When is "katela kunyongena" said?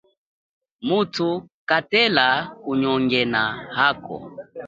1.69-3.41